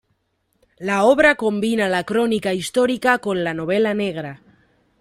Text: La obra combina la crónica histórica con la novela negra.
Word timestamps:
La 0.89 1.03
obra 1.03 1.35
combina 1.35 1.87
la 1.87 2.03
crónica 2.03 2.53
histórica 2.55 3.19
con 3.19 3.43
la 3.43 3.53
novela 3.53 3.93
negra. 3.93 4.41